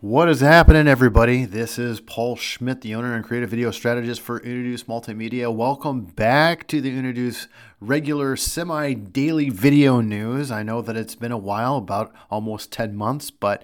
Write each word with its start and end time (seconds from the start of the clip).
What 0.00 0.28
is 0.28 0.38
happening, 0.38 0.86
everybody? 0.86 1.44
This 1.44 1.76
is 1.76 1.98
Paul 1.98 2.36
Schmidt, 2.36 2.82
the 2.82 2.94
owner 2.94 3.16
and 3.16 3.24
creative 3.24 3.50
video 3.50 3.72
strategist 3.72 4.20
for 4.20 4.38
Introduce 4.38 4.84
Multimedia. 4.84 5.52
Welcome 5.52 6.02
back 6.02 6.68
to 6.68 6.80
the 6.80 6.96
Introduce 6.96 7.48
regular 7.80 8.36
semi 8.36 8.94
daily 8.94 9.50
video 9.50 10.00
news. 10.00 10.52
I 10.52 10.62
know 10.62 10.82
that 10.82 10.96
it's 10.96 11.16
been 11.16 11.32
a 11.32 11.36
while, 11.36 11.78
about 11.78 12.14
almost 12.30 12.70
10 12.70 12.94
months, 12.94 13.32
but 13.32 13.62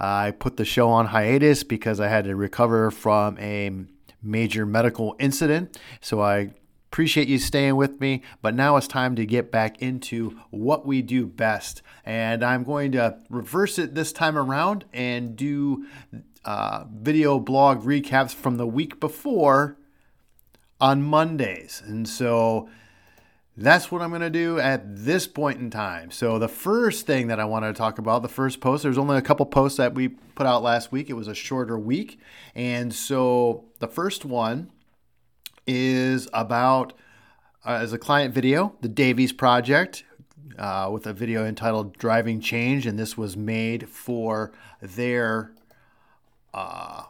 uh, 0.00 0.06
I 0.06 0.30
put 0.32 0.56
the 0.56 0.64
show 0.64 0.88
on 0.88 1.06
hiatus 1.06 1.62
because 1.62 2.00
I 2.00 2.08
had 2.08 2.24
to 2.24 2.34
recover 2.34 2.90
from 2.90 3.38
a 3.38 3.70
major 4.20 4.66
medical 4.66 5.14
incident. 5.20 5.78
So 6.00 6.20
I 6.20 6.50
Appreciate 6.96 7.28
you 7.28 7.38
staying 7.38 7.76
with 7.76 8.00
me, 8.00 8.22
but 8.40 8.54
now 8.54 8.78
it's 8.78 8.88
time 8.88 9.16
to 9.16 9.26
get 9.26 9.52
back 9.52 9.82
into 9.82 10.40
what 10.48 10.86
we 10.86 11.02
do 11.02 11.26
best. 11.26 11.82
And 12.06 12.42
I'm 12.42 12.64
going 12.64 12.92
to 12.92 13.18
reverse 13.28 13.78
it 13.78 13.94
this 13.94 14.14
time 14.14 14.38
around 14.38 14.86
and 14.94 15.36
do 15.36 15.84
uh, 16.46 16.84
video 16.90 17.38
blog 17.38 17.82
recaps 17.82 18.34
from 18.34 18.56
the 18.56 18.66
week 18.66 18.98
before 18.98 19.76
on 20.80 21.02
Mondays. 21.02 21.82
And 21.84 22.08
so 22.08 22.70
that's 23.58 23.92
what 23.92 24.00
I'm 24.00 24.08
going 24.08 24.22
to 24.22 24.30
do 24.30 24.58
at 24.58 24.82
this 24.86 25.26
point 25.26 25.60
in 25.60 25.68
time. 25.68 26.10
So, 26.10 26.38
the 26.38 26.48
first 26.48 27.06
thing 27.06 27.26
that 27.26 27.38
I 27.38 27.44
wanted 27.44 27.66
to 27.66 27.74
talk 27.74 27.98
about, 27.98 28.22
the 28.22 28.28
first 28.28 28.60
post, 28.60 28.82
there's 28.82 28.96
only 28.96 29.18
a 29.18 29.22
couple 29.22 29.44
posts 29.44 29.76
that 29.76 29.94
we 29.94 30.08
put 30.08 30.46
out 30.46 30.62
last 30.62 30.92
week. 30.92 31.10
It 31.10 31.14
was 31.14 31.28
a 31.28 31.34
shorter 31.34 31.78
week. 31.78 32.18
And 32.54 32.94
so, 32.94 33.66
the 33.80 33.88
first 33.88 34.24
one 34.24 34.70
is 35.66 36.28
about, 36.32 36.92
uh, 37.64 37.78
as 37.80 37.92
a 37.92 37.98
client 37.98 38.34
video, 38.34 38.76
the 38.80 38.88
Davies 38.88 39.32
Project. 39.32 40.04
Uh, 40.58 40.88
with 40.90 41.06
a 41.06 41.12
video 41.12 41.44
entitled 41.44 41.98
Driving 41.98 42.40
Change, 42.40 42.86
and 42.86 42.98
this 42.98 43.14
was 43.18 43.36
made 43.36 43.90
for 43.90 44.52
their 44.80 45.52
uh, 46.54 47.02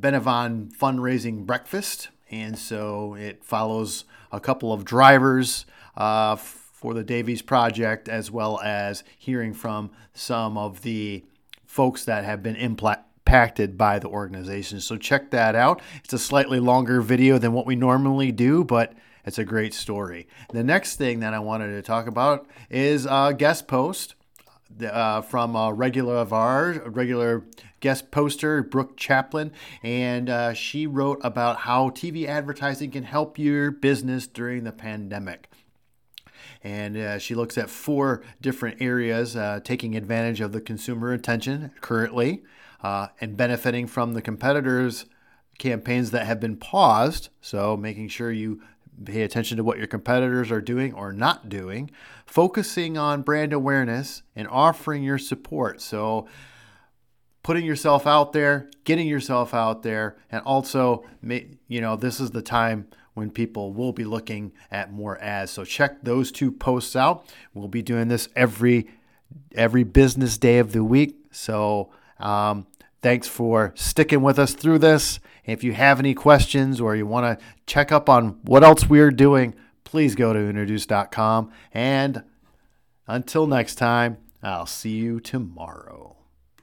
Benavon 0.00 0.70
fundraising 0.72 1.44
breakfast. 1.44 2.10
And 2.30 2.56
so 2.56 3.14
it 3.14 3.42
follows 3.42 4.04
a 4.30 4.38
couple 4.38 4.72
of 4.72 4.84
drivers 4.84 5.66
uh, 5.96 6.36
for 6.36 6.94
the 6.94 7.02
Davies 7.02 7.42
Project, 7.42 8.08
as 8.08 8.30
well 8.30 8.60
as 8.60 9.02
hearing 9.18 9.52
from 9.52 9.90
some 10.14 10.56
of 10.56 10.82
the 10.82 11.24
folks 11.64 12.04
that 12.04 12.24
have 12.24 12.44
been 12.44 12.54
impla- 12.54 13.02
impacted 13.36 13.76
by 13.76 13.98
the 13.98 14.08
organization. 14.08 14.80
So 14.80 14.96
check 14.96 15.30
that 15.30 15.54
out. 15.54 15.82
It's 16.02 16.14
a 16.14 16.18
slightly 16.18 16.58
longer 16.58 17.02
video 17.02 17.36
than 17.36 17.52
what 17.52 17.66
we 17.66 17.76
normally 17.76 18.32
do, 18.32 18.64
but 18.64 18.94
it's 19.26 19.38
a 19.38 19.44
great 19.44 19.74
story. 19.74 20.26
The 20.52 20.64
next 20.64 20.96
thing 20.96 21.20
that 21.20 21.34
I 21.34 21.38
wanted 21.38 21.72
to 21.72 21.82
talk 21.82 22.06
about 22.06 22.46
is 22.70 23.04
a 23.04 23.34
guest 23.36 23.68
post 23.68 24.14
uh, 24.82 25.20
from 25.20 25.54
a 25.54 25.70
regular 25.70 26.14
of 26.16 26.32
ours, 26.32 26.78
a 26.82 26.88
regular 26.88 27.44
guest 27.80 28.10
poster, 28.10 28.62
Brooke 28.62 28.96
Chaplin, 28.96 29.52
and 29.82 30.30
uh, 30.30 30.54
she 30.54 30.86
wrote 30.86 31.20
about 31.22 31.58
how 31.58 31.90
TV 31.90 32.26
advertising 32.26 32.90
can 32.90 33.02
help 33.02 33.38
your 33.38 33.70
business 33.70 34.26
during 34.26 34.64
the 34.64 34.72
pandemic 34.72 35.50
and 36.62 36.96
uh, 36.96 37.18
she 37.18 37.34
looks 37.34 37.58
at 37.58 37.68
four 37.70 38.22
different 38.40 38.80
areas 38.80 39.36
uh, 39.36 39.60
taking 39.62 39.94
advantage 39.94 40.40
of 40.40 40.52
the 40.52 40.60
consumer 40.60 41.12
attention 41.12 41.70
currently 41.80 42.42
uh, 42.86 43.08
and 43.20 43.36
benefiting 43.36 43.88
from 43.88 44.14
the 44.14 44.22
competitors' 44.22 45.06
campaigns 45.58 46.12
that 46.12 46.24
have 46.24 46.38
been 46.38 46.56
paused. 46.56 47.30
So, 47.40 47.76
making 47.76 48.08
sure 48.08 48.30
you 48.30 48.62
pay 49.04 49.22
attention 49.22 49.56
to 49.56 49.64
what 49.64 49.78
your 49.78 49.88
competitors 49.88 50.52
are 50.52 50.60
doing 50.60 50.94
or 50.94 51.12
not 51.12 51.48
doing, 51.48 51.90
focusing 52.26 52.96
on 52.96 53.22
brand 53.22 53.52
awareness 53.52 54.22
and 54.36 54.46
offering 54.46 55.02
your 55.02 55.18
support. 55.18 55.80
So, 55.80 56.28
putting 57.42 57.64
yourself 57.64 58.06
out 58.06 58.32
there, 58.32 58.70
getting 58.84 59.08
yourself 59.08 59.52
out 59.52 59.82
there, 59.82 60.16
and 60.30 60.40
also, 60.42 61.04
you 61.66 61.80
know, 61.80 61.96
this 61.96 62.20
is 62.20 62.30
the 62.30 62.42
time 62.42 62.86
when 63.14 63.32
people 63.32 63.72
will 63.72 63.92
be 63.92 64.04
looking 64.04 64.52
at 64.70 64.92
more 64.92 65.20
ads. 65.20 65.50
So 65.50 65.64
check 65.64 66.04
those 66.04 66.30
two 66.30 66.52
posts 66.52 66.94
out. 66.94 67.26
We'll 67.52 67.66
be 67.66 67.82
doing 67.82 68.06
this 68.06 68.28
every 68.36 68.86
every 69.56 69.82
business 69.82 70.38
day 70.38 70.58
of 70.58 70.70
the 70.70 70.84
week. 70.84 71.16
So 71.32 71.90
um, 72.18 72.66
thanks 73.06 73.28
for 73.28 73.72
sticking 73.76 74.20
with 74.20 74.36
us 74.36 74.52
through 74.52 74.80
this. 74.80 75.20
If 75.44 75.62
you 75.62 75.74
have 75.74 76.00
any 76.00 76.12
questions 76.12 76.80
or 76.80 76.96
you 76.96 77.06
want 77.06 77.38
to 77.38 77.46
check 77.64 77.92
up 77.92 78.08
on 78.08 78.40
what 78.42 78.64
else 78.64 78.88
we're 78.88 79.12
doing, 79.12 79.54
please 79.84 80.16
go 80.16 80.32
to 80.32 80.40
introduce.com. 80.40 81.52
And 81.72 82.24
until 83.06 83.46
next 83.46 83.76
time, 83.76 84.16
I'll 84.42 84.66
see 84.66 84.96
you 84.96 85.20
tomorrow. 85.20 86.15